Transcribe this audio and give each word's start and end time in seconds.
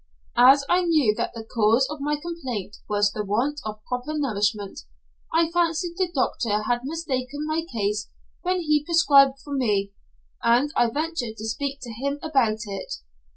As 0.39 0.65
I 0.67 0.81
knew 0.81 1.13
that 1.17 1.33
the 1.35 1.43
cause 1.43 1.87
of 1.87 2.01
my 2.01 2.15
complaint 2.19 2.77
was 2.89 3.11
the 3.11 3.23
want 3.23 3.61
of 3.63 3.83
proper 3.87 4.13
nourishment, 4.17 4.79
I 5.31 5.51
fancied 5.51 5.93
the 5.95 6.11
doctor 6.11 6.63
had 6.63 6.81
mistaken 6.85 7.45
my 7.45 7.67
case 7.71 8.09
when 8.41 8.61
he 8.61 8.83
prescribed 8.83 9.37
for 9.43 9.53
me, 9.53 9.91
and 10.41 10.71
I 10.75 10.89
ventured 10.89 11.37
to 11.37 11.45
speak 11.45 11.81
to 11.81 11.91
him 11.93 12.17
about 12.23 12.61
it. 12.65 12.95